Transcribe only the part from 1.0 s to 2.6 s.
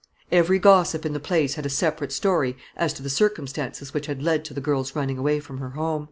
in the place had a separate story